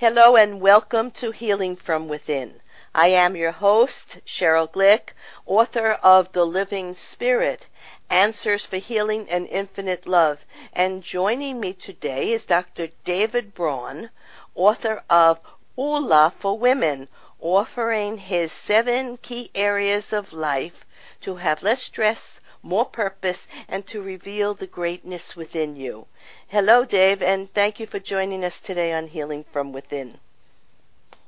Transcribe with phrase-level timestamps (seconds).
[0.00, 2.62] Hello and welcome to Healing from Within.
[2.94, 5.10] I am your host, Sheryl Glick,
[5.44, 7.66] author of The Living Spirit,
[8.08, 10.46] Answers for Healing and Infinite Love.
[10.72, 12.88] And joining me today is Dr.
[13.04, 14.08] David Braun,
[14.54, 15.38] author of
[15.78, 20.86] Oola for Women, offering his seven key areas of life
[21.20, 26.06] to have less stress, more purpose, and to reveal the greatness within you.
[26.50, 30.18] Hello, Dave, and thank you for joining us today on Healing from Within.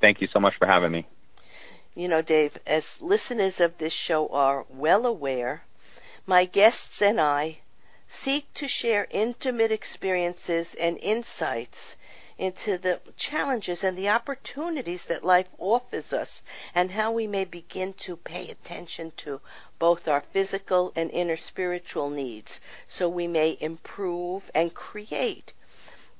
[0.01, 1.07] Thank you so much for having me.
[1.95, 5.63] You know, Dave, as listeners of this show are well aware,
[6.27, 7.59] my guests and I
[8.09, 11.95] seek to share intimate experiences and insights
[12.37, 16.43] into the challenges and the opportunities that life offers us
[16.75, 19.41] and how we may begin to pay attention to
[19.79, 25.53] both our physical and inner spiritual needs so we may improve and create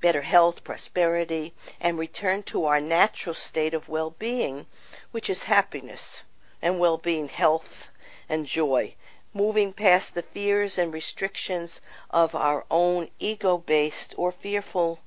[0.01, 4.67] better health, prosperity, and return to our natural state of well-being,
[5.13, 6.23] which is happiness
[6.61, 7.89] and well-being, health
[8.29, 8.95] and joy,
[9.33, 14.99] moving past the fears and restrictions of our own ego-based or fearful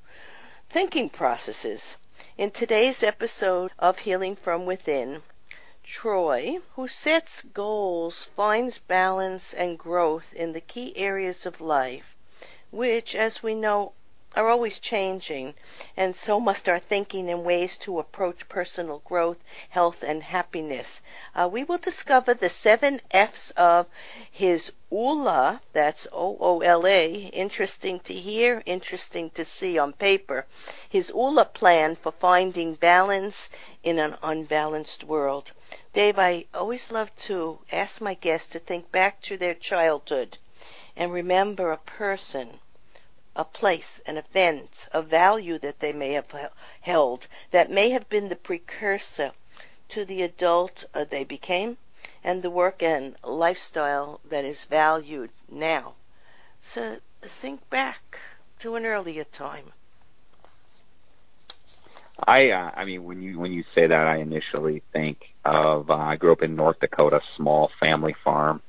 [0.69, 1.97] thinking processes.
[2.37, 5.21] In today's episode of Healing from Within,
[5.87, 12.15] Troy, who sets goals, finds balance and growth in the key areas of life,
[12.71, 13.93] which, as we know,
[14.35, 15.55] are always changing,
[15.95, 19.37] and so must our thinking and ways to approach personal growth,
[19.69, 21.01] health, and happiness.
[21.33, 23.87] Uh, we will discover the seven F's of
[24.29, 30.45] his OOLA, that's O-O-L-A, interesting to hear, interesting to see on paper,
[30.89, 33.49] his OOLA plan for finding balance
[33.83, 35.53] in an unbalanced world.
[35.93, 40.37] Dave, I always love to ask my guests to think back to their childhood
[40.97, 42.59] and remember a person
[43.35, 48.29] a place, an event, a value that they may have held that may have been
[48.29, 49.31] the precursor
[49.89, 51.77] to the adult uh, they became
[52.23, 55.93] and the work and lifestyle that is valued now.
[56.61, 58.19] So think back
[58.59, 59.73] to an earlier time.
[62.25, 65.95] I, uh, I mean, when you when you say that, I initially think of uh,
[65.95, 68.61] I grew up in North Dakota, small family farm.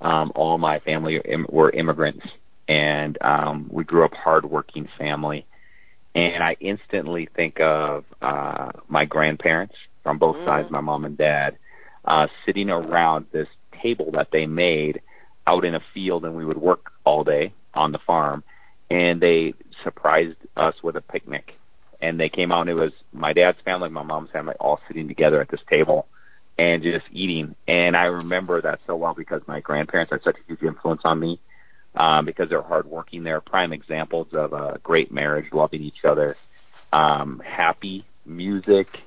[0.00, 2.26] Um, all my family Im- were immigrants
[2.68, 5.46] and um, we grew up hardworking family.
[6.14, 10.46] And I instantly think of uh, my grandparents from both mm.
[10.46, 11.58] sides, my mom and dad,
[12.04, 13.48] uh, sitting around this
[13.82, 15.02] table that they made
[15.46, 18.42] out in a field, and we would work all day on the farm.
[18.90, 19.54] And they
[19.84, 21.58] surprised us with a picnic.
[22.00, 25.08] And they came out, and it was my dad's family, my mom's family, all sitting
[25.08, 26.06] together at this table
[26.58, 27.54] and just eating.
[27.68, 31.20] And I remember that so well because my grandparents had such a huge influence on
[31.20, 31.40] me
[31.96, 33.24] um, because they're hardworking.
[33.24, 36.36] They're prime examples of a great marriage, loving each other,
[36.92, 39.02] um, happy music,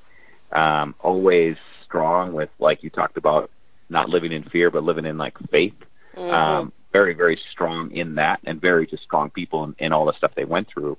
[0.52, 3.50] um, always strong with, like you talked about,
[3.88, 5.74] not living in fear, but living in like faith.
[6.16, 6.30] Mm-hmm.
[6.30, 10.16] Um, very, very strong in that and very just strong people in, in all the
[10.18, 10.98] stuff they went through.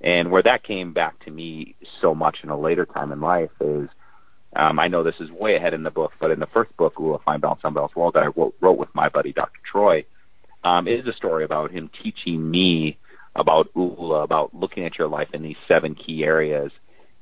[0.00, 3.50] And where that came back to me so much in a later time in life
[3.60, 3.88] is,
[4.54, 6.98] um, I know this is way ahead in the book, but in the first book,
[7.00, 9.60] Oola Find Balance, Unbalanced World, that I wrote, wrote with my buddy, Dr.
[9.64, 10.04] Troy,
[10.64, 12.98] um, is a story about him teaching me
[13.34, 16.70] about Oola, about looking at your life in these seven key areas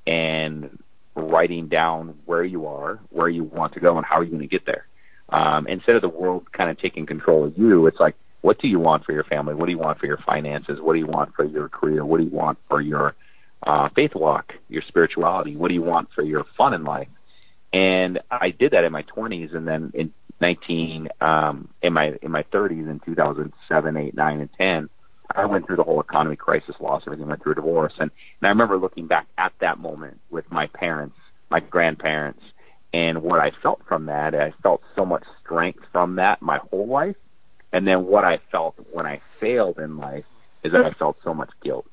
[0.06, 0.78] and
[1.14, 4.40] writing down where you are, where you want to go, and how are you going
[4.40, 4.86] to get there.
[5.28, 8.68] Um, instead of the world kind of taking control of you, it's like, what do
[8.68, 9.54] you want for your family?
[9.54, 10.80] What do you want for your finances?
[10.80, 12.04] What do you want for your career?
[12.04, 13.14] What do you want for your
[13.62, 15.56] uh, faith walk, your spirituality?
[15.56, 17.08] What do you want for your fun in life?
[17.72, 22.30] And I did that in my 20s, and then in 19 um, in my in
[22.30, 24.88] my 30s in 2007, 8, 9, and 10,
[25.34, 28.46] I went through the whole economy crisis, loss everything, went through a divorce, and, and
[28.46, 31.16] I remember looking back at that moment with my parents,
[31.50, 32.42] my grandparents,
[32.92, 34.34] and what I felt from that.
[34.34, 37.16] I felt so much strength from that my whole life,
[37.72, 40.24] and then what I felt when I failed in life
[40.64, 41.86] is that I felt so much guilt,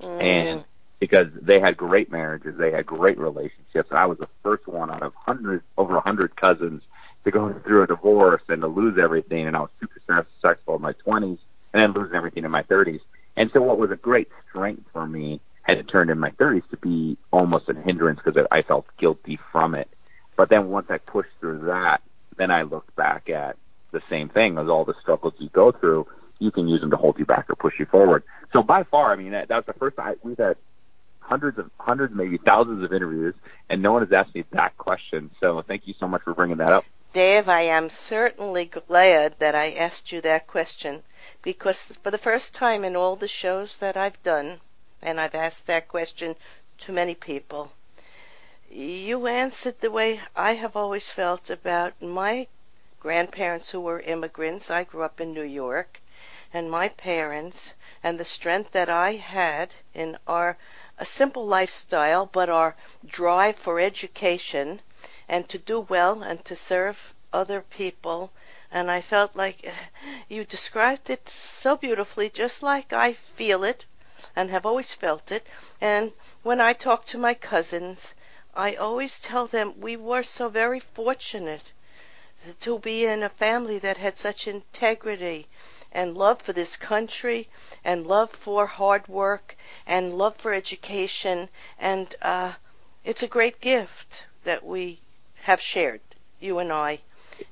[0.00, 0.22] mm.
[0.22, 0.64] and
[0.98, 4.90] because they had great marriages, they had great relationships, and I was the first one
[4.90, 6.82] out of hundreds, over a hundred cousins
[7.26, 9.46] to go through a divorce and to lose everything.
[9.46, 11.38] And I was super successful in my 20s
[11.74, 13.00] and then losing everything in my 30s.
[13.36, 16.76] And so what was a great strength for me had turned in my 30s to
[16.76, 19.88] be almost a hindrance because I felt guilty from it.
[20.36, 21.98] But then once I pushed through that,
[22.38, 23.56] then I looked back at
[23.90, 26.06] the same thing as all the struggles you go through.
[26.38, 28.22] You can use them to hold you back or push you forward.
[28.52, 30.56] So by far, I mean, that, that was the first time we've had
[31.18, 33.34] hundreds of hundreds, maybe thousands of interviews,
[33.68, 35.30] and no one has asked me that question.
[35.40, 36.84] So thank you so much for bringing that up.
[37.16, 41.02] Dave, I am certainly glad that I asked you that question
[41.40, 44.60] because for the first time in all the shows that I've done,
[45.00, 46.36] and I've asked that question
[46.76, 47.72] to many people,
[48.68, 52.48] you answered the way I have always felt about my
[53.00, 54.70] grandparents who were immigrants.
[54.70, 56.02] I grew up in New York,
[56.52, 57.72] and my parents,
[58.02, 60.58] and the strength that I had in our
[60.98, 62.76] a simple lifestyle, but our
[63.06, 64.82] drive for education
[65.28, 68.32] and to do well and to serve other people.
[68.70, 69.70] And I felt like
[70.28, 73.84] you described it so beautifully, just like I feel it
[74.34, 75.46] and have always felt it.
[75.80, 76.12] And
[76.42, 78.14] when I talk to my cousins,
[78.54, 81.72] I always tell them we were so very fortunate
[82.60, 85.48] to be in a family that had such integrity
[85.92, 87.48] and love for this country
[87.84, 89.56] and love for hard work
[89.86, 91.48] and love for education
[91.78, 92.52] and uh,
[93.04, 95.00] it's a great gift that we
[95.42, 96.00] have shared
[96.40, 97.00] you and I.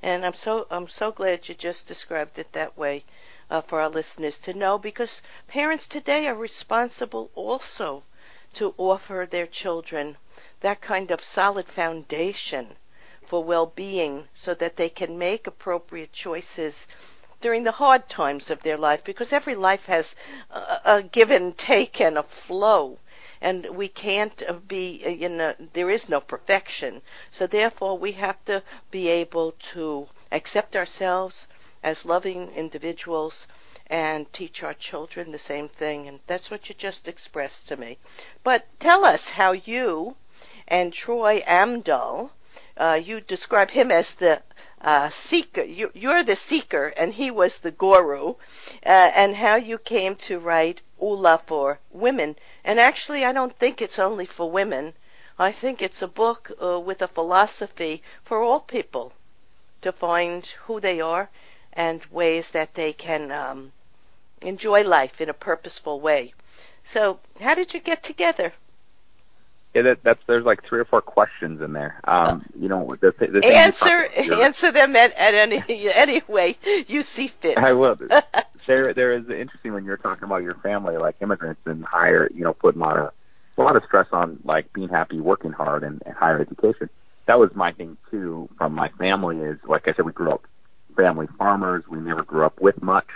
[0.02, 3.05] And I'm so I'm so glad you just described it that way
[3.50, 8.02] uh, for our listeners to know because parents today are responsible also
[8.55, 10.17] to offer their children
[10.61, 12.76] that kind of solid foundation
[13.26, 16.87] for well-being so that they can make appropriate choices
[17.41, 20.14] during the hard times of their life because every life has
[20.50, 22.99] a, a give and take and a flow
[23.44, 27.02] and we can't be you know there is no perfection.
[27.31, 31.46] So therefore we have to be able to accept ourselves
[31.82, 33.46] as loving individuals
[33.88, 36.08] and teach our children the same thing.
[36.08, 37.99] And that's what you just expressed to me.
[38.43, 40.17] But tell us how you
[40.67, 42.31] and Troy Amdahl
[42.76, 44.43] uh, you describe him as the
[44.81, 45.62] uh, seeker.
[45.62, 48.35] You, are the seeker, and he was the guru,
[48.85, 52.36] uh, and how you came to write Oola for women.
[52.64, 54.94] And actually, I don't think it's only for women.
[55.38, 59.12] I think it's a book uh, with a philosophy for all people
[59.82, 61.28] to find who they are
[61.74, 63.72] and ways that they can um,
[64.40, 66.32] enjoy life in a purposeful way.
[66.84, 68.52] So, how did you get together?
[69.74, 72.00] Yeah, that, that's there's like three or four questions in there.
[72.04, 74.06] Um, you know, the, the answer
[74.40, 75.62] answer them at, at any
[75.94, 77.58] any way you see fit.
[77.58, 77.98] I will.
[78.66, 82.44] there there is interesting when you're talking about your family, like immigrants and higher, you
[82.44, 83.12] know, putting a lot of
[83.56, 86.88] a lot of stress on like being happy, working hard, and, and higher education.
[87.26, 88.49] That was my thing too.
[88.58, 90.44] From my family is like I said, we grew up
[90.96, 91.84] family farmers.
[91.88, 93.08] We never grew up with much,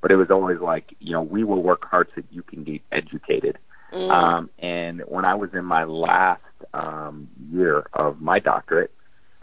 [0.00, 2.82] but it was always like you know we will work hard so you can get
[2.92, 3.58] educated.
[3.92, 4.10] Mm.
[4.10, 6.42] Um, and when I was in my last
[6.72, 8.90] um, year of my doctorate,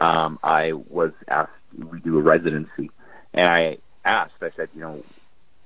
[0.00, 2.90] um, I was asked we do a residency,
[3.32, 4.34] and I asked.
[4.42, 5.02] I said, you know,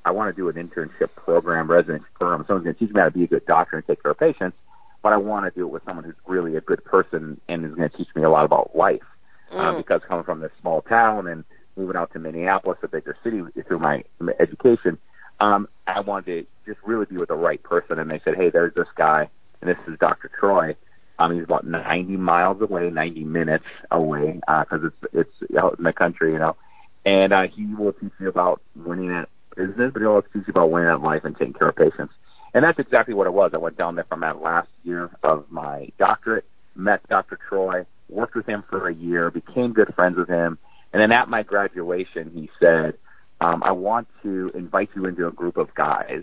[0.06, 2.44] I want to do an internship program, residency program.
[2.46, 4.18] Someone's going to teach me how to be a good doctor and take care of
[4.18, 4.56] patients,
[5.02, 7.74] but I want to do it with someone who's really a good person and is
[7.74, 9.02] going to teach me a lot about life.
[9.50, 9.58] Uh, mm.
[9.58, 11.42] Uh, because coming from this small town and
[11.74, 14.04] moving out to Minneapolis, a bigger city, through my
[14.38, 14.96] education,
[15.40, 17.98] um, I wanted to just really be with the right person.
[17.98, 19.28] And they said, hey, there's this guy,
[19.60, 20.30] and this is Dr.
[20.38, 20.76] Troy.
[21.18, 25.84] Um, he's about 90 miles away, 90 minutes away, because uh, it's it's out in
[25.84, 26.54] the country, you know.
[27.04, 30.50] And uh, he will teach you about winning at business, but he'll also teach you
[30.50, 32.14] about winning at life and taking care of patients.
[32.54, 33.50] And that's exactly what it was.
[33.54, 36.44] I went down there from that last year of my doctorate,
[36.74, 37.38] met Dr.
[37.48, 40.58] Troy, worked with him for a year, became good friends with him,
[40.92, 42.94] and then at my graduation, he said,
[43.40, 46.22] um, I want to invite you into a group of guys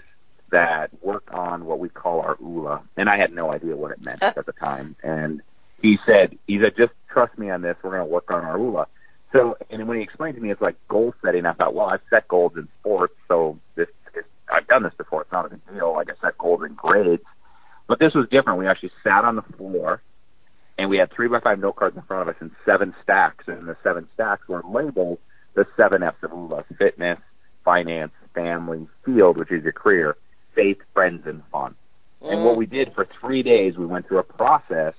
[0.52, 2.82] that work on what we call our Oola.
[2.98, 4.96] And I had no idea what it meant at the time.
[5.04, 5.42] And
[5.82, 7.76] he said, he said, just trust me on this.
[7.84, 8.88] We're going to work on our Oola.
[9.34, 11.46] So, and when he explained to me, it's like goal setting.
[11.46, 14.24] I thought, well, I've set goals in sports, so this, is,
[14.54, 15.24] I've done this before.
[15.24, 15.94] It's not a big deal.
[15.94, 17.24] Like I set goals in grades,
[17.88, 18.60] but this was different.
[18.60, 20.02] We actually sat on the floor,
[20.78, 23.46] and we had three by five note cards in front of us in seven stacks,
[23.48, 25.20] and the seven stacks were labeled
[25.56, 27.20] the seven F's of Oola: fitness,
[27.64, 30.16] finance, family, field, which is your career,
[30.56, 31.76] faith, friends, and fun.
[32.22, 32.34] Mm.
[32.34, 34.94] And what we did for three days, we went through a process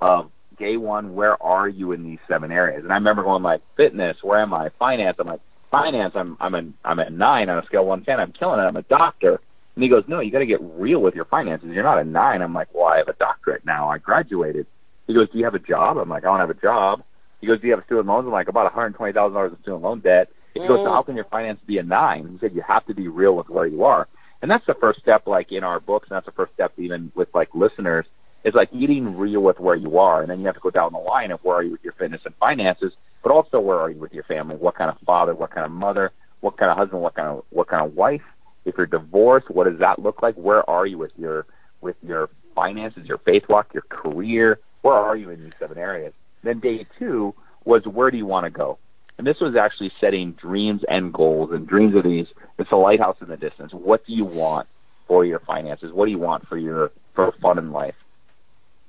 [0.00, 2.82] of day one, where are you in these seven areas?
[2.84, 4.70] And I remember going like fitness, where am I?
[4.78, 8.04] Finance, I'm like finance, I'm I'm an I'm at nine on a scale of one
[8.04, 8.20] ten.
[8.20, 8.64] I'm killing it.
[8.64, 9.40] I'm a doctor.
[9.74, 11.68] And he goes, no, you got to get real with your finances.
[11.70, 12.40] You're not a nine.
[12.40, 13.90] I'm like, well, I have a doctorate now.
[13.90, 14.66] I graduated.
[15.06, 15.98] He goes, do you have a job?
[15.98, 17.02] I'm like, I don't have a job.
[17.42, 18.24] He goes, do you have a student loans?
[18.26, 20.28] I'm like, about $120,000 in student loan debt.
[20.54, 20.68] He mm.
[20.68, 22.26] goes, so how can your finance be a nine?
[22.32, 24.08] He said, you have to be real with where you are.
[24.40, 27.12] And that's the first step, like in our books, and that's the first step even
[27.14, 28.06] with like listeners,
[28.46, 30.22] is like getting real with where you are.
[30.22, 31.94] And then you have to go down the line of where are you with your
[31.94, 34.54] fitness and finances, but also where are you with your family?
[34.54, 35.34] What kind of father?
[35.34, 36.12] What kind of mother?
[36.40, 37.02] What kind of husband?
[37.02, 38.22] What kind of, what kind of wife?
[38.64, 40.36] If you're divorced, what does that look like?
[40.36, 41.44] Where are you with your,
[41.80, 44.60] with your finances, your faith walk, your career?
[44.82, 46.14] Where are you in these seven areas?
[46.44, 47.34] Then day two
[47.64, 48.78] was where do you want to go?
[49.18, 51.50] And this was actually setting dreams and goals.
[51.52, 52.26] And dreams of these,
[52.58, 53.72] it's a lighthouse in the distance.
[53.72, 54.68] What do you want
[55.08, 55.92] for your finances?
[55.92, 57.94] What do you want for your, for fun in life?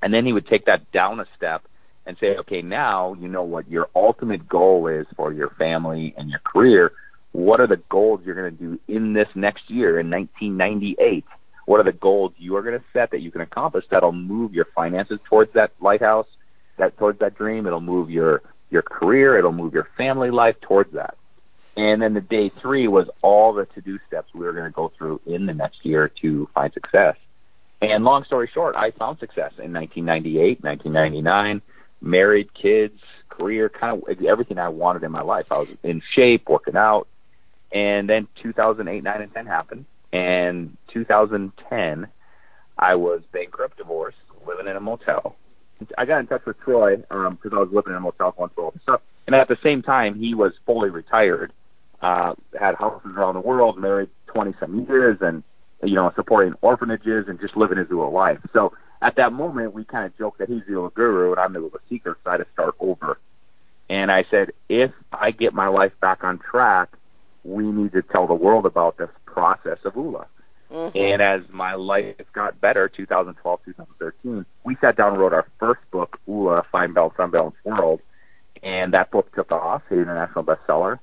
[0.02, 1.62] And then he would take that down a step
[2.06, 6.30] and say, okay, now you know what your ultimate goal is for your family and
[6.30, 6.92] your career.
[7.32, 11.24] What are the goals you're going to do in this next year in 1998?
[11.66, 14.54] What are the goals you are going to set that you can accomplish that'll move
[14.54, 16.26] your finances towards that lighthouse,
[16.78, 17.66] that towards that dream?
[17.66, 19.38] It'll move your your career.
[19.38, 21.16] It'll move your family life towards that.
[21.76, 24.74] And then the day three was all the to do steps we were going to
[24.74, 27.16] go through in the next year to find success.
[27.80, 31.62] And long story short, I found success in 1998, 1999,
[32.00, 35.46] married, kids, career, kind of everything I wanted in my life.
[35.50, 37.06] I was in shape, working out.
[37.72, 39.84] And then 2008, 9, and 10 happened.
[40.12, 42.08] And 2010,
[42.78, 44.16] I was bankrupt, divorced,
[44.46, 45.36] living in a motel.
[45.96, 48.50] I got in touch with Troy because um, I was living in a motel going
[48.50, 49.00] through all this stuff.
[49.26, 51.52] And at the same time, he was fully retired,
[52.02, 55.44] uh, had houses around the world, married 20 some years, and
[55.82, 58.38] you know, supporting orphanages and just living his little life.
[58.52, 61.52] So at that moment, we kind of joked that he's the little guru and I'm
[61.52, 63.18] the little seeker, so I had to start over.
[63.88, 66.90] And I said, if I get my life back on track,
[67.44, 70.26] we need to tell the world about this process of Oola.
[70.70, 70.98] Mm-hmm.
[70.98, 75.80] And as my life got better, 2012, 2013, we sat down and wrote our first
[75.90, 78.00] book, Oola, Find Balance, Unbalanced World.
[78.62, 80.98] And that book took off, hit international bestseller.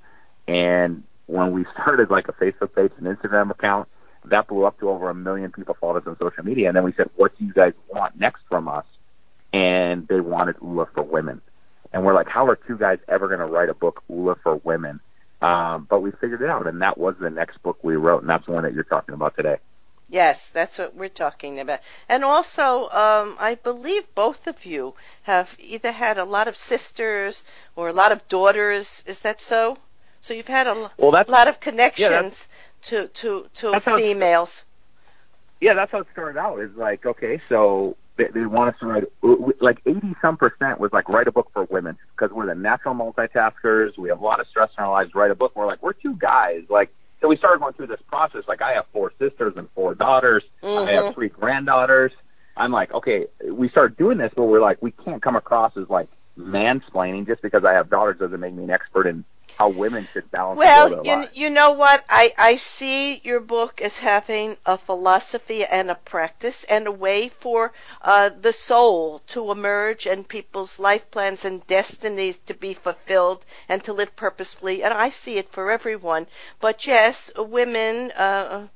[0.48, 3.88] And when we started like a Facebook page and Instagram account,
[4.30, 6.68] that blew up to over a million people followed us on social media.
[6.68, 8.86] And then we said, what do you guys want next from us?
[9.54, 11.42] And they wanted Oola for women.
[11.94, 14.56] And we're like, how are two guys ever going to write a book, Oola for
[14.58, 15.00] women?
[15.42, 18.30] Um, but we figured it out, and that was the next book we wrote, and
[18.30, 19.58] that's the one that you're talking about today.
[20.10, 21.80] Yes, that's what we're talking about.
[22.08, 27.44] And also, um, I believe both of you have either had a lot of sisters
[27.76, 29.04] or a lot of daughters.
[29.08, 29.78] Is that so?
[30.22, 32.48] So you've had a well, lot of connections
[32.84, 34.64] to to to females.
[35.62, 36.60] Yeah, that's how it started out.
[36.60, 39.04] Is like okay, so they, they want us to write
[39.62, 42.96] like eighty some percent was like write a book for women because we're the natural
[42.96, 43.98] multitaskers.
[43.98, 45.14] We have a lot of stress in our lives.
[45.16, 45.56] Write a book.
[45.56, 46.64] We're like we're two guys.
[46.70, 46.90] Like
[47.22, 48.44] so, we started going through this process.
[48.48, 50.44] Like I have four sisters and four daughters.
[50.62, 50.88] Mm-hmm.
[50.88, 51.14] I have mm-hmm.
[51.14, 52.12] three granddaughters.
[52.58, 55.90] I'm like okay, we start doing this, but we're like we can't come across as
[55.90, 59.24] like mansplaining just because I have daughters doesn't make me an expert in
[59.58, 63.98] how women should balance well you, you know what i i see your book as
[64.00, 67.72] having a philosophy and a practice and a way for
[68.02, 73.84] uh, the soul to emerge and people's life plans and destinies to be fulfilled and
[73.84, 76.28] to live purposefully and i see it for everyone
[76.60, 78.68] but yes women uh,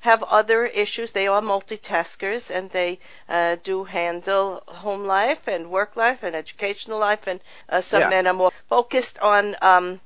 [0.00, 1.10] have other issues.
[1.10, 7.00] They are multitaskers and they uh, do handle home life and work life and educational
[7.00, 7.26] life.
[7.26, 8.08] And uh, some yeah.
[8.08, 10.00] men are more focused on um,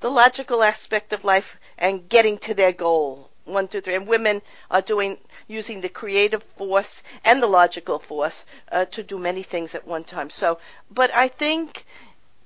[0.00, 3.30] the logical aspect of life and getting to their goal.
[3.44, 3.94] One, two, three.
[3.94, 9.18] And women are doing using the creative force and the logical force uh, to do
[9.18, 10.30] many things at one time.
[10.30, 10.58] So,
[10.90, 11.86] but I think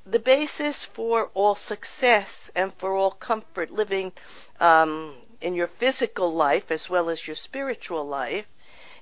[0.07, 4.13] the basis for all success and for all comfort living
[4.61, 8.47] um, in your physical life as well as your spiritual life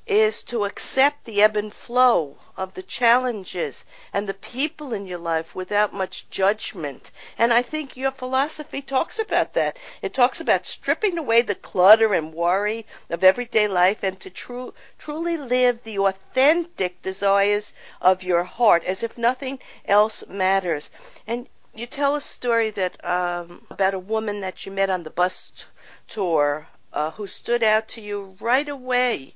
[0.06, 5.18] is to accept the ebb and flow of the challenges and the people in your
[5.18, 7.10] life without much judgment.
[7.38, 9.78] And I think your philosophy talks about that.
[10.02, 14.74] It talks about stripping away the clutter and worry of everyday life and to tru-
[14.98, 20.90] truly live the authentic desires of your heart as if nothing else matters.
[21.26, 25.10] And you tell a story that um, about a woman that you met on the
[25.10, 25.64] bus t-
[26.08, 29.34] tour uh, who stood out to you right away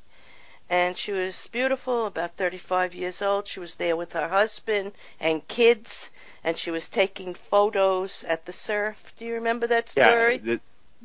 [0.71, 3.47] and she was beautiful, about 35 years old.
[3.47, 6.11] She was there with her husband and kids,
[6.42, 9.14] and she was taking photos at the surf.
[9.18, 10.40] Do you remember that story?
[10.42, 10.56] Yeah,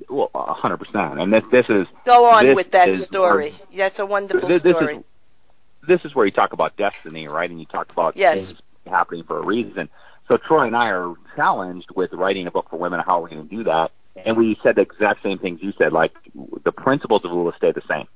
[0.08, 1.20] well, a hundred percent.
[1.20, 3.54] And this this is go on with that story.
[3.75, 4.98] That's a wonderful this, this story.
[4.98, 5.04] Is,
[5.88, 7.50] this is where you talk about destiny, right?
[7.50, 8.36] And you talk about yes.
[8.36, 9.89] things happening for a reason.
[10.28, 13.01] So Troy and I are challenged with writing a book for women.
[13.06, 13.92] How are we going to do that?
[14.25, 15.92] And we said the exact same things you said.
[15.92, 16.12] Like
[16.63, 18.08] the principles of Oola stay the same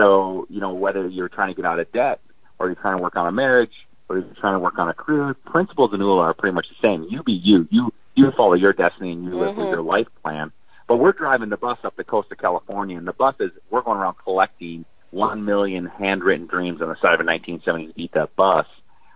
[0.00, 2.20] so, you know, whether you're trying to get out of debt
[2.58, 3.72] or you're trying to work on a marriage
[4.08, 6.86] or you're trying to work on a career, principles and Oola are pretty much the
[6.86, 7.06] same.
[7.10, 7.68] You be you.
[7.70, 9.60] You you follow your destiny and you live mm-hmm.
[9.60, 10.52] with your life plan.
[10.88, 13.82] But we're driving the bus up the coast of California, and the bus is we're
[13.82, 18.34] going around collecting one million handwritten dreams on the side of a 1970s beat that
[18.36, 18.66] bus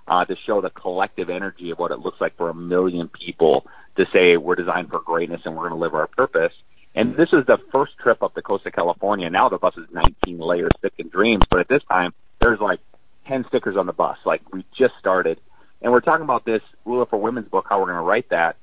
[0.06, 3.66] uh, to show the collective energy of what it looks like for a million people
[3.96, 6.52] to say we're designed for greatness and we're going to live our purpose.
[6.94, 9.28] And this is the first trip up the coast of California.
[9.28, 12.80] Now the bus is 19 layers thick in dreams, but at this time there's like
[13.26, 14.18] 10 stickers on the bus.
[14.24, 15.40] Like we just started.
[15.82, 18.56] And we're talking about this Oola for Women's book, how we're going to write that.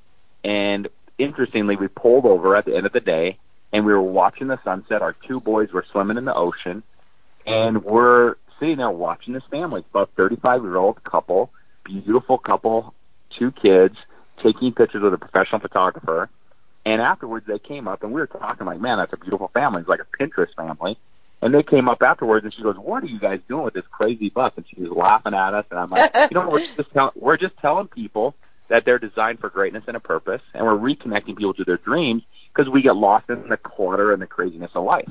[0.44, 3.38] And interestingly, we pulled over at the end of the day
[3.72, 5.02] and we were watching the sunset.
[5.02, 6.82] Our two boys were swimming in the ocean
[7.46, 9.80] and we're sitting there watching this family.
[9.80, 11.50] It's about 35 year old couple,
[11.84, 12.94] beautiful couple,
[13.38, 13.96] two kids,
[14.42, 16.30] taking pictures with a professional photographer.
[16.84, 19.80] And afterwards, they came up and we were talking like, man, that's a beautiful family.
[19.80, 20.98] It's like a Pinterest family.
[21.40, 23.84] And they came up afterwards and she goes, "What are you guys doing with this
[23.90, 26.92] crazy bus?" And she was laughing at us, and I'm like, "You know, we're just
[26.92, 28.36] tell- we're just telling people
[28.68, 32.22] that they're designed for greatness and a purpose, and we're reconnecting people to their dreams
[32.54, 35.10] because we get lost in the clutter and the craziness of life."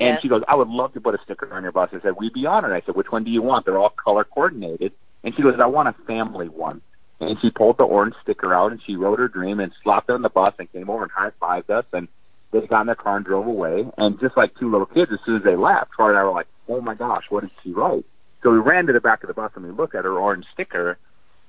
[0.00, 0.20] And Yeah.
[0.20, 2.32] she goes, "I would love to put a sticker on your bus." I said, "We'd
[2.32, 4.92] be honored." I said, "Which one do you want?" They're all color coordinated.
[5.22, 6.80] And she goes, "I want a family one."
[7.20, 10.12] And she pulled the orange sticker out and she wrote her dream and slapped it
[10.12, 12.08] on the bus and came over and high fived us and
[12.50, 13.90] they got in their car and drove away.
[13.98, 16.32] And just like two little kids, as soon as they left, Troy and I were
[16.32, 18.04] like, "Oh my gosh, what did she write?"
[18.42, 20.46] So we ran to the back of the bus and we looked at her orange
[20.52, 20.98] sticker,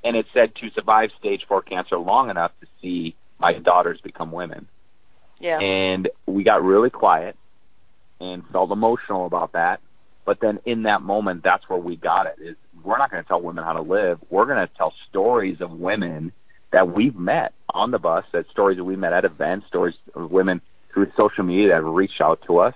[0.03, 4.31] and it said, "To survive stage four cancer long enough to see my daughters become
[4.31, 4.67] women."
[5.39, 5.59] Yeah.
[5.59, 7.37] And we got really quiet
[8.19, 9.79] and felt emotional about that.
[10.25, 12.35] But then in that moment, that's where we got it.
[12.41, 14.19] Is we're not going to tell women how to live.
[14.29, 16.31] We're going to tell stories of women
[16.71, 20.31] that we've met on the bus, that stories that we met at events, stories of
[20.31, 20.61] women
[20.93, 22.75] through social media that have reached out to us.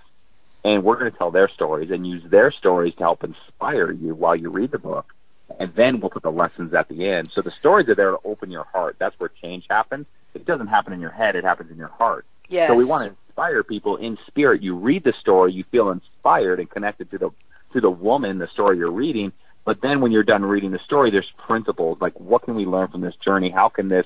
[0.63, 4.15] And we're going to tell their stories and use their stories to help inspire you
[4.15, 5.13] while you read the book.
[5.59, 7.31] And then we'll put the lessons at the end.
[7.35, 8.95] So the stories are there to open your heart.
[8.97, 10.05] That's where change happens.
[10.33, 11.35] It doesn't happen in your head.
[11.35, 12.25] It happens in your heart.
[12.49, 12.69] yes.
[12.69, 14.63] So we want to inspire people in spirit.
[14.63, 17.29] You read the story, you feel inspired and connected to the
[17.73, 19.31] to the woman, the story you're reading.
[19.65, 22.89] But then when you're done reading the story, there's principles like what can we learn
[22.89, 23.49] from this journey?
[23.49, 24.05] How can this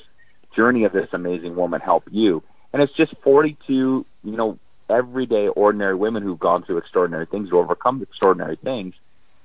[0.56, 2.44] journey of this amazing woman help you?
[2.74, 4.60] And it's just 42, you know,
[4.90, 8.94] everyday ordinary women who've gone through extraordinary things, who overcome extraordinary things,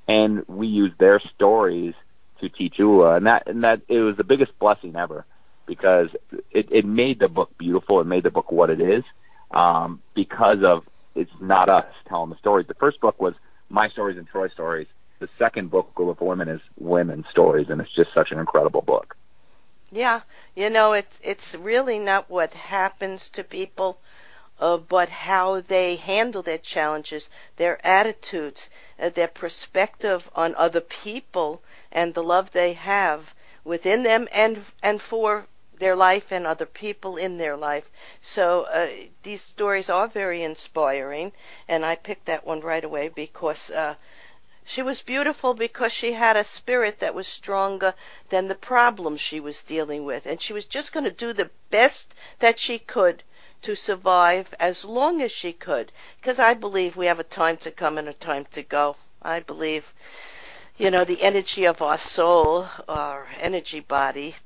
[0.07, 1.95] and we use their stories
[2.41, 3.17] to teach Oola.
[3.17, 5.25] And that and that it was the biggest blessing ever
[5.67, 6.09] because
[6.51, 8.01] it, it made the book beautiful.
[8.01, 9.05] It made the book what it is
[9.51, 10.83] um, because of
[11.15, 12.67] it's not us telling the stories.
[12.67, 13.35] The first book was
[13.69, 14.89] my stories and Troy stories.
[15.23, 19.17] The second book, of Women, is women's stories, and it's just such an incredible book.
[19.93, 20.23] Yeah,
[20.57, 24.01] you know, it's it's really not what happens to people,
[24.59, 31.63] uh, but how they handle their challenges, their attitudes, uh, their perspective on other people,
[31.93, 33.33] and the love they have
[33.63, 35.47] within them and and for
[35.79, 37.89] their life and other people in their life.
[38.21, 38.89] So uh,
[39.23, 41.31] these stories are very inspiring,
[41.69, 43.71] and I picked that one right away because.
[43.71, 43.95] Uh,
[44.65, 47.95] she was beautiful because she had a spirit that was stronger
[48.29, 50.25] than the problems she was dealing with.
[50.25, 53.25] And she was just going to do the best that she could
[53.63, 55.91] to survive as long as she could.
[56.17, 58.97] Because I believe we have a time to come and a time to go.
[59.21, 59.93] I believe,
[60.77, 64.37] you know, the energy of our soul, our energy body,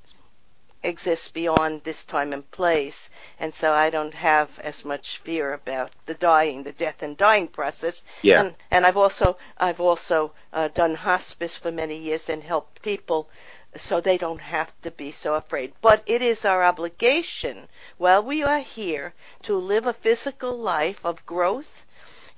[0.87, 3.11] exists beyond this time and place.
[3.41, 7.49] And so I don't have as much fear about the dying, the death and dying
[7.49, 8.05] process.
[8.23, 8.41] Yeah.
[8.41, 13.29] And, and I've also, I've also uh, done hospice for many years and helped people
[13.77, 15.73] so they don't have to be so afraid.
[15.81, 17.69] But it is our obligation
[17.99, 21.85] while we are here to live a physical life of growth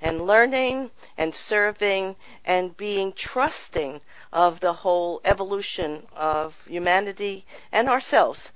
[0.01, 8.51] and learning and serving and being trusting of the whole evolution of humanity and ourselves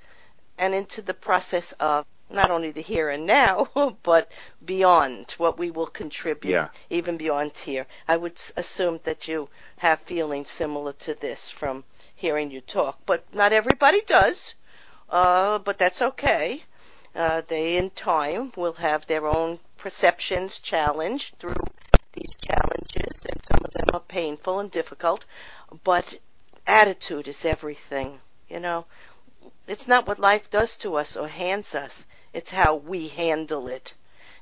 [0.58, 3.68] and into the process of not only the here and now,
[4.02, 4.30] but
[4.64, 6.68] beyond what we will contribute, Yeah.
[6.90, 7.86] even beyond here.
[8.08, 11.84] I would assume that you have feelings similar to this from
[12.16, 14.54] hearing you talk, but not everybody does.
[15.10, 16.62] Uh, but that's okay.
[17.14, 21.66] Uh, they, in time, will have their own perceptions challenged through
[22.14, 25.26] these challenges, and some of them are painful and difficult.
[25.84, 26.18] But
[26.66, 28.22] attitude is everything.
[28.48, 28.86] You know,
[29.66, 33.92] it's not what life does to us or hands us; it's how we handle it.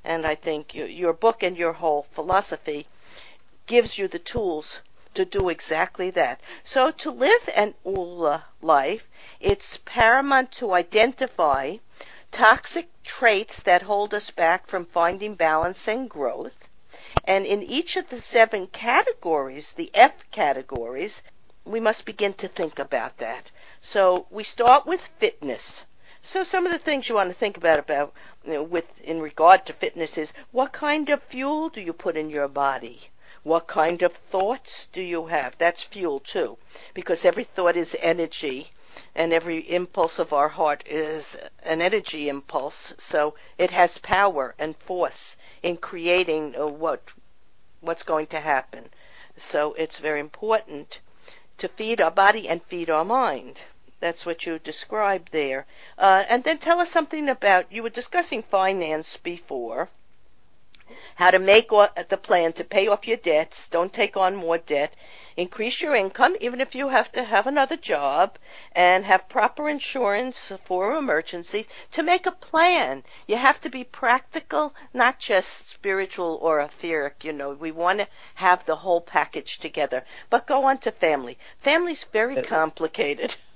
[0.05, 2.87] And I think your, your book and your whole philosophy
[3.67, 4.79] gives you the tools
[5.15, 6.41] to do exactly that.
[6.63, 9.09] So to live an Oola life,
[9.41, 11.79] it's paramount to identify
[12.31, 16.69] toxic traits that hold us back from finding balance and growth.
[17.25, 21.23] And in each of the seven categories, the F categories,
[21.65, 23.51] we must begin to think about that.
[23.81, 25.85] So we start with fitness.
[26.23, 28.13] So some of the things you want to think about about
[28.45, 32.17] you know, with in regard to fitness is what kind of fuel do you put
[32.17, 33.11] in your body?
[33.43, 35.59] What kind of thoughts do you have?
[35.59, 36.59] That's fuel too,
[36.95, 38.71] because every thought is energy,
[39.15, 42.95] and every impulse of our heart is an energy impulse.
[42.99, 47.03] So it has power and force in creating uh, what
[47.81, 48.89] what's going to happen.
[49.37, 51.01] So it's very important
[51.59, 53.63] to feed our body and feed our mind.
[54.01, 55.67] That's what you described there.
[55.99, 59.89] Uh, and then tell us something about you were discussing finance before.
[61.15, 63.69] How to make the plan to pay off your debts.
[63.69, 64.95] Don't take on more debt.
[65.37, 68.39] Increase your income, even if you have to have another job,
[68.73, 71.67] and have proper insurance for emergencies.
[71.93, 77.25] To make a plan, you have to be practical, not just spiritual or etheric.
[77.25, 80.05] You know, we want to have the whole package together.
[80.31, 81.39] But go on to family.
[81.59, 83.37] Family's very complicated.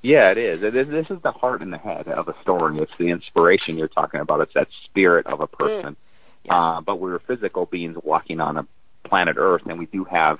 [0.00, 0.62] Yeah, it is.
[0.62, 0.88] It is.
[0.88, 2.78] This is the heart and the head of a story.
[2.78, 4.40] It's the inspiration you're talking about.
[4.40, 5.94] It's that spirit of a person.
[5.94, 6.07] Mm.
[6.48, 8.66] Uh, but we're physical beings walking on a
[9.04, 10.38] planet Earth, and we do have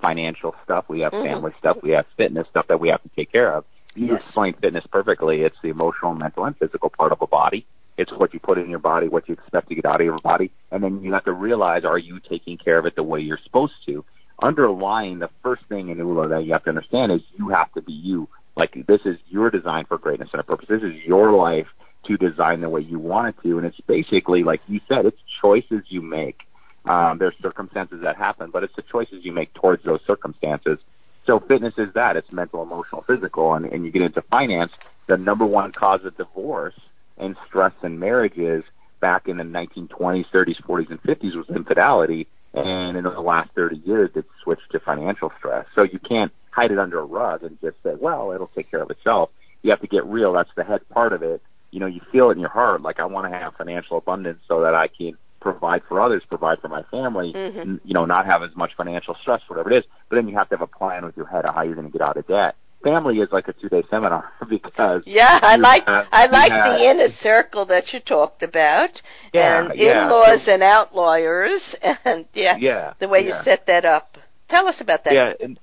[0.00, 1.24] financial stuff, we have mm-hmm.
[1.24, 3.64] family stuff, we have fitness stuff that we have to take care of.
[3.94, 4.24] You yes.
[4.24, 5.42] explain fitness perfectly.
[5.42, 7.66] It's the emotional, mental, and physical part of a body.
[7.96, 10.18] It's what you put in your body, what you expect to get out of your
[10.18, 13.20] body, and then you have to realize: Are you taking care of it the way
[13.20, 14.04] you're supposed to?
[14.40, 17.82] Underlying the first thing in Oola that you have to understand is you have to
[17.82, 18.28] be you.
[18.56, 20.68] Like this is your design for greatness and a purpose.
[20.68, 21.66] This is your life
[22.06, 25.20] to design the way you want it to, and it's basically like you said, it's
[25.40, 26.40] choices you make.
[26.84, 30.78] Um, there's circumstances that happen, but it's the choices you make towards those circumstances.
[31.26, 32.16] So fitness is that.
[32.16, 34.72] It's mental, emotional, physical, and, and you get into finance.
[35.06, 36.74] The number one cause of divorce
[37.18, 38.64] and stress in marriages
[39.00, 42.26] back in the 1920s, 30s, 40s, and 50s was infidelity.
[42.54, 45.66] And in the last 30 years, it's switched to financial stress.
[45.74, 48.82] So you can't hide it under a rug and just say, well, it'll take care
[48.82, 49.30] of itself.
[49.62, 50.32] You have to get real.
[50.32, 51.42] That's the head part of it.
[51.70, 54.40] You know, you feel it in your heart, like I want to have financial abundance
[54.48, 57.76] so that I can provide for others, provide for my family, mm-hmm.
[57.84, 59.84] you know, not have as much financial stress, whatever it is.
[60.08, 61.90] But then you have to have a plan with your head of how you're going
[61.90, 62.56] to get out of debt.
[62.82, 66.78] Family is like a two day seminar because yeah, I like have, I like have,
[66.78, 69.02] the inner circle that you talked about,
[69.34, 71.74] yeah, and in laws so, and outliers,
[72.04, 73.26] and yeah, yeah, the way yeah.
[73.26, 74.16] you set that up.
[74.48, 75.14] Tell us about that.
[75.14, 75.32] Yeah.
[75.38, 75.60] And,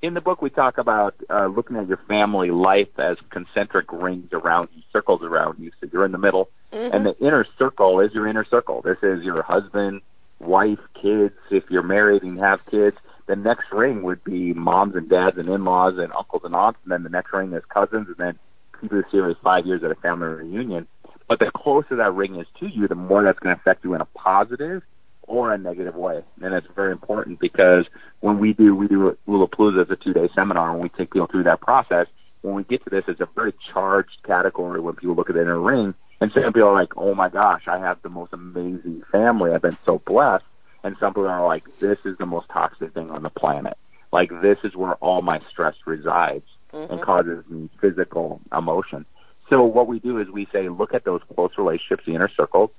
[0.00, 4.32] in the book we talk about uh, looking at your family life as concentric rings
[4.32, 5.72] around you, circles around you.
[5.80, 6.94] So you're in the middle, mm-hmm.
[6.94, 8.80] and the inner circle is your inner circle.
[8.82, 10.02] This is your husband,
[10.38, 11.34] wife, kids.
[11.50, 15.48] If you're married and have kids, the next ring would be moms and dads and
[15.48, 18.38] in-laws and uncles and aunts, and then the next ring is cousins, and then
[18.80, 20.86] keep the series five years at a family reunion.
[21.28, 23.94] But the closer that ring is to you, the more that's going to affect you
[23.94, 24.82] in a positive
[25.28, 26.22] or a negative way.
[26.42, 27.86] And it's very important because
[28.20, 31.28] when we do, we do Oolapalooza as a two day seminar and we take people
[31.28, 32.06] through that process.
[32.42, 35.40] When we get to this, it's a very charged category when people look at it
[35.40, 35.94] in a ring.
[36.20, 39.52] And some people are like, oh my gosh, I have the most amazing family.
[39.52, 40.44] I've been so blessed.
[40.82, 43.76] And some people are like, this is the most toxic thing on the planet.
[44.12, 46.92] Like, this is where all my stress resides mm-hmm.
[46.92, 49.04] and causes me physical emotion.
[49.50, 52.70] So what we do is we say, look at those close relationships, the inner circles,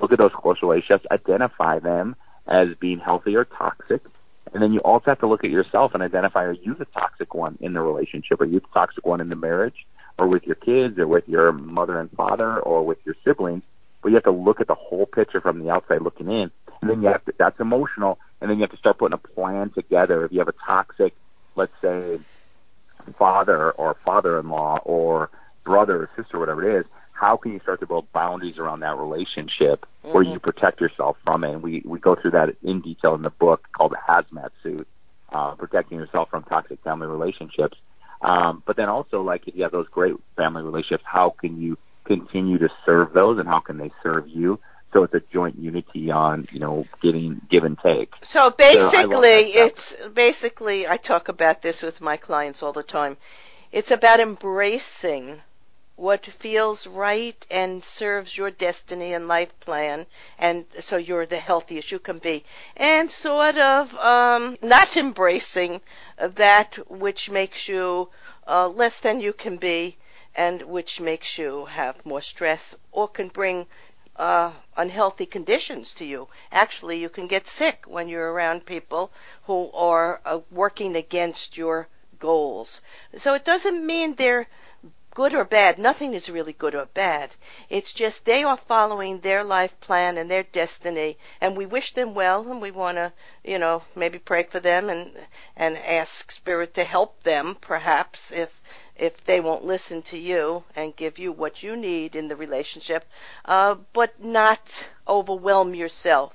[0.00, 4.02] look at those close relationships, identify them as being healthy or toxic,
[4.52, 7.34] and then you also have to look at yourself and identify are you the toxic
[7.34, 8.40] one in the relationship?
[8.40, 9.86] Are you the toxic one in the marriage
[10.18, 13.62] or with your kids or with your mother and father or with your siblings?
[14.02, 16.50] But you have to look at the whole picture from the outside looking in.
[16.80, 18.18] And then you have to, that's emotional.
[18.40, 20.24] And then you have to start putting a plan together.
[20.24, 21.14] If you have a toxic,
[21.56, 22.18] let's say,
[23.18, 25.30] father or father-in-law or
[25.64, 26.86] brother or sister, whatever it is,
[27.18, 30.12] how can you start to build boundaries around that relationship mm-hmm.
[30.12, 31.52] where you protect yourself from it?
[31.52, 34.86] And we, we go through that in detail in the book called the Hazmat Suit,
[35.32, 37.76] uh, protecting yourself from toxic family relationships.
[38.22, 41.76] Um, but then also, like, if you have those great family relationships, how can you
[42.04, 44.60] continue to serve those and how can they serve you?
[44.92, 48.12] So it's a joint unity on, you know, getting give and take.
[48.22, 53.16] So basically, so it's basically, I talk about this with my clients all the time.
[53.70, 55.42] It's about embracing
[55.98, 60.06] what feels right and serves your destiny and life plan
[60.38, 62.44] and so you're the healthiest you can be
[62.76, 65.80] and sort of um not embracing
[66.16, 68.08] that which makes you
[68.46, 69.96] uh, less than you can be
[70.36, 73.66] and which makes you have more stress or can bring
[74.14, 76.28] uh, unhealthy conditions to you.
[76.50, 79.10] Actually, you can get sick when you're around people
[79.44, 82.80] who are uh, working against your goals.
[83.16, 84.48] So it doesn't mean they're
[85.18, 85.80] good or bad.
[85.80, 87.34] Nothing is really good or bad.
[87.68, 92.14] It's just they are following their life plan and their destiny, and we wish them
[92.14, 95.10] well, and we want to, you know, maybe pray for them and
[95.56, 98.62] and ask Spirit to help them, perhaps if
[98.94, 103.04] if they won't listen to you and give you what you need in the relationship,
[103.44, 106.32] uh, but not overwhelm yourself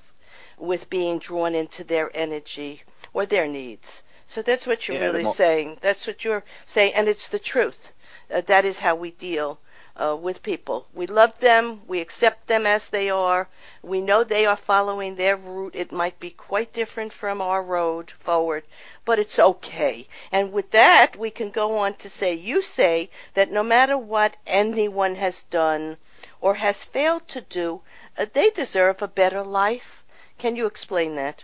[0.58, 4.02] with being drawn into their energy or their needs.
[4.28, 5.78] So that's what you're yeah, really saying.
[5.80, 7.94] That's what you're saying, and it's the truth
[8.34, 9.60] uh, that is how we deal
[9.96, 10.88] uh, with people.
[10.94, 13.48] We love them, we accept them as they are.
[13.84, 15.76] We know they are following their route.
[15.76, 18.64] It might be quite different from our road forward,
[19.06, 20.08] but it's okay.
[20.32, 24.36] And with that, we can go on to say, you say that no matter what
[24.48, 25.98] anyone has done
[26.42, 27.82] or has failed to do,
[28.18, 30.04] uh, they deserve a better life.
[30.38, 31.44] Can you explain that?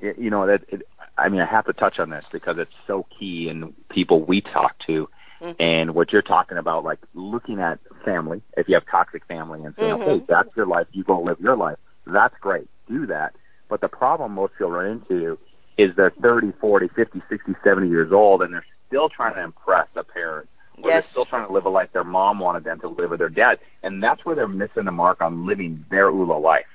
[0.00, 3.06] You know that it, I mean I have to touch on this because it's so
[3.18, 5.10] key in people we talk to.
[5.40, 5.62] Mm-hmm.
[5.62, 9.74] And what you're talking about, like looking at family, if you have toxic family and
[9.78, 10.02] saying, mm-hmm.
[10.02, 11.78] okay, that's your life, you go live your life.
[12.06, 12.68] That's great.
[12.88, 13.34] Do that.
[13.68, 15.38] But the problem most people run into
[15.78, 19.88] is they're 30, 40, 50, 60, 70 years old and they're still trying to impress
[19.96, 20.48] a parent.
[20.82, 21.04] Or yes.
[21.04, 23.28] they're still trying to live a life their mom wanted them to live or their
[23.28, 23.58] dad.
[23.82, 26.66] And that's where they're missing the mark on living their Oola life.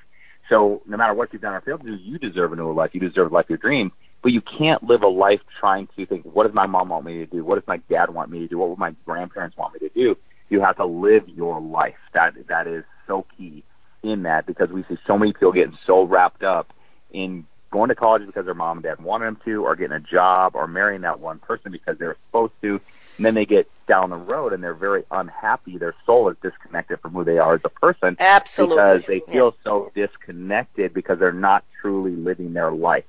[0.48, 2.90] So no matter what you've done or failed to do, you deserve a new life.
[2.94, 3.92] You deserve life your dreams.
[4.26, 7.18] But you can't live a life trying to think, what does my mom want me
[7.18, 7.44] to do?
[7.44, 8.58] What does my dad want me to do?
[8.58, 10.16] What would my grandparents want me to do?
[10.48, 11.94] You have to live your life.
[12.12, 13.62] That that is so key
[14.02, 16.72] in that because we see so many people getting so wrapped up
[17.12, 20.00] in going to college because their mom and dad wanted them to, or getting a
[20.00, 22.80] job, or marrying that one person because they were supposed to.
[23.18, 25.78] And then they get down the road and they're very unhappy.
[25.78, 28.16] Their soul is disconnected from who they are as a person.
[28.18, 28.76] Absolutely.
[28.76, 29.62] Because they feel yeah.
[29.62, 33.04] so disconnected because they're not truly living their life.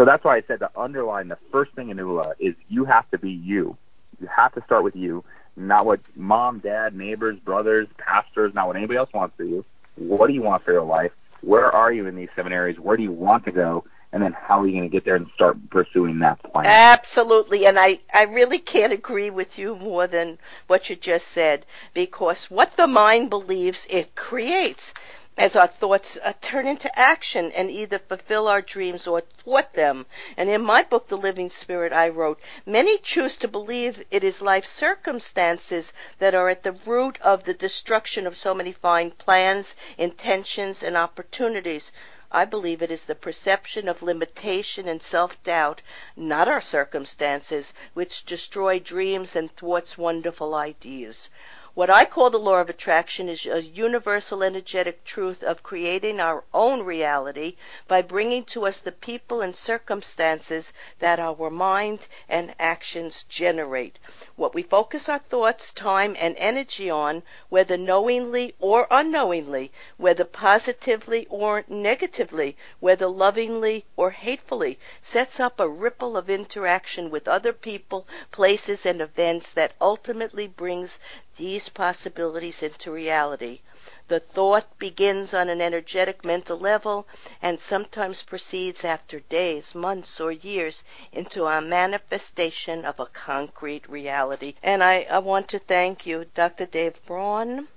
[0.00, 3.10] So that's why I said to underline the first thing in Oola is you have
[3.10, 3.76] to be you.
[4.18, 5.22] You have to start with you,
[5.56, 9.62] not what mom, dad, neighbors, brothers, pastors, not what anybody else wants for you.
[9.96, 11.12] What do you want for your life?
[11.42, 12.80] Where are you in these seven areas?
[12.80, 13.84] Where do you want to go?
[14.12, 16.66] and then how are you going to get there and start pursuing that plan?
[16.66, 21.64] Absolutely, and I, I really can't agree with you more than what you just said
[21.94, 24.94] because what the mind believes it creates
[25.36, 30.04] as our thoughts uh, turn into action and either fulfill our dreams or thwart them.
[30.36, 34.42] And in my book, The Living Spirit, I wrote, many choose to believe it is
[34.42, 39.74] life circumstances that are at the root of the destruction of so many fine plans,
[39.96, 41.90] intentions, and opportunities.
[42.32, 45.82] I believe it is the perception of limitation and self-doubt,
[46.16, 51.28] not our circumstances, which destroy dreams and thwarts wonderful ideas.
[51.74, 56.42] What I call the law of attraction is a universal energetic truth of creating our
[56.52, 57.54] own reality
[57.86, 64.00] by bringing to us the people and circumstances that our mind and actions generate.
[64.34, 71.28] What we focus our thoughts, time, and energy on, whether knowingly or unknowingly, whether positively
[71.30, 78.08] or negatively, whether lovingly or hatefully, sets up a ripple of interaction with other people,
[78.32, 80.98] places, and events that ultimately brings
[81.36, 83.60] these possibilities into reality.
[84.08, 87.06] The thought begins on an energetic mental level
[87.40, 94.54] and sometimes proceeds after days, months, or years into a manifestation of a concrete reality.
[94.62, 96.66] And I, I want to thank you, Dr.
[96.66, 97.68] Dave Braun,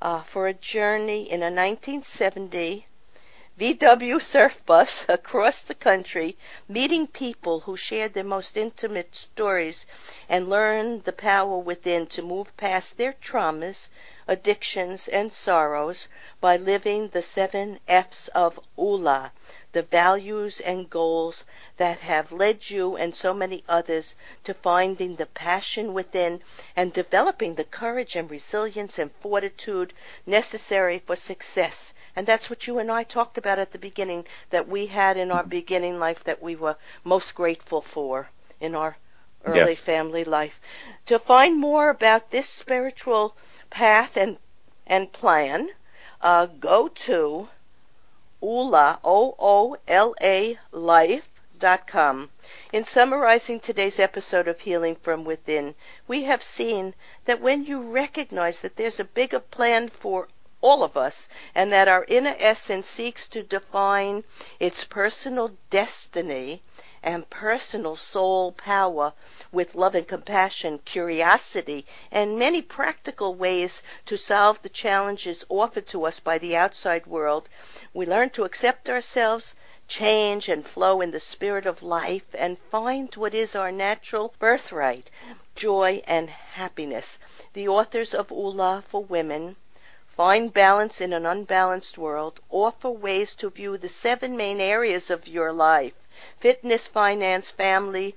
[0.00, 2.86] uh, for a journey in a 1970
[3.56, 6.36] VW surf bus across the country,
[6.66, 9.86] meeting people who shared their most intimate stories
[10.28, 13.88] and learned the power within to move past their traumas,
[14.26, 16.08] addictions, and sorrows
[16.40, 19.30] by living the seven F's of Oola,
[19.70, 21.44] the values and goals
[21.76, 26.42] that have led you and so many others to finding the passion within
[26.76, 29.92] and developing the courage and resilience and fortitude
[30.26, 34.68] necessary for success and that's what you and I talked about at the beginning that
[34.68, 38.28] we had in our beginning life that we were most grateful for
[38.60, 38.96] in our
[39.44, 39.76] early yeah.
[39.76, 40.60] family life.
[41.06, 43.36] To find more about this spiritual
[43.68, 44.38] path and
[44.86, 45.70] and plan,
[46.20, 47.48] uh, go to
[48.40, 50.58] OOLA, O-O-L-A,
[52.74, 55.74] In summarizing today's episode of Healing from Within,
[56.06, 60.28] we have seen that when you recognize that there's a bigger plan for
[60.60, 64.24] all of us, and that our inner essence seeks to define
[64.60, 66.62] its personal destiny
[67.02, 69.14] and personal soul power
[69.50, 76.04] with love and compassion, curiosity, and many practical ways to solve the challenges offered to
[76.04, 77.48] us by the outside world,
[77.94, 79.54] we learn to accept ourselves,
[79.88, 85.10] change and flow in the spirit of life, and find what is our natural birthright,
[85.54, 87.18] joy and happiness.
[87.52, 89.56] The authors of Oola for Women
[90.16, 92.38] Find balance in an unbalanced world.
[92.48, 96.06] Offer ways to view the seven main areas of your life
[96.38, 98.14] fitness, finance, family,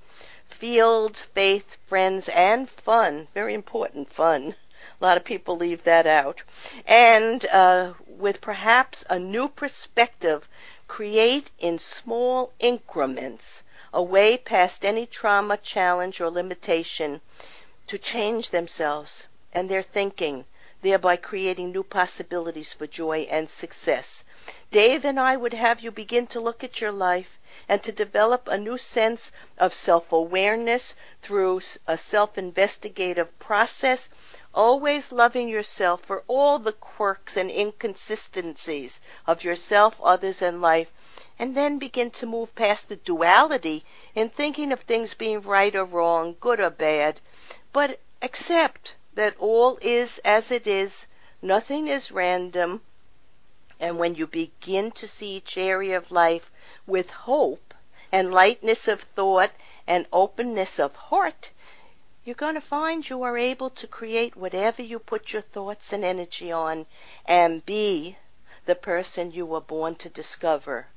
[0.47, 3.29] field, faith, friends, and fun.
[3.33, 4.53] Very important, fun.
[5.01, 6.43] A lot of people leave that out.
[6.85, 10.47] And uh, with perhaps a new perspective,
[10.87, 17.19] create in small increments a way past any trauma, challenge, or limitation
[17.87, 20.45] to change themselves and their thinking
[20.81, 24.23] thereby creating new possibilities for joy and success.
[24.71, 27.37] Dave and I would have you begin to look at your life
[27.69, 34.07] and to develop a new sense of self awareness through a self investigative process,
[34.53, 40.89] always loving yourself for all the quirks and inconsistencies of yourself, others, and life,
[41.37, 43.83] and then begin to move past the duality
[44.15, 47.19] in thinking of things being right or wrong, good or bad,
[47.73, 51.05] but accept that all is as it is,
[51.41, 52.81] nothing is random,
[53.77, 56.49] and when you begin to see each area of life
[56.87, 57.73] with hope
[58.13, 59.51] and lightness of thought
[59.85, 61.49] and openness of heart,
[62.23, 66.05] you're going to find you are able to create whatever you put your thoughts and
[66.05, 66.85] energy on
[67.25, 68.17] and be
[68.65, 70.87] the person you were born to discover.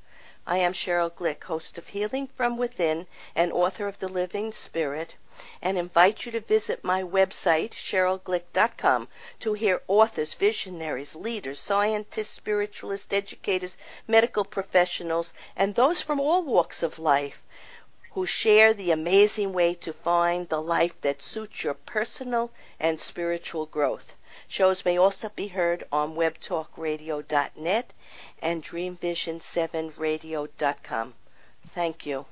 [0.46, 5.14] I am Sheryl Glick, host of Healing from Within and author of The Living Spirit
[5.60, 9.08] and invite you to visit my website, SherylGlick.com,
[9.40, 13.76] to hear authors, visionaries, leaders, scientists, spiritualists, educators,
[14.08, 17.42] medical professionals, and those from all walks of life
[18.12, 22.50] who share the amazing way to find the life that suits your personal
[22.80, 24.14] and spiritual growth.
[24.52, 27.92] Shows may also be heard on webtalkradio.net
[28.42, 31.14] and dreamvision7radio.com.
[31.72, 32.26] Thank you.